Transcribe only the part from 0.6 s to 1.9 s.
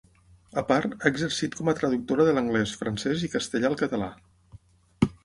part, ha exercit com a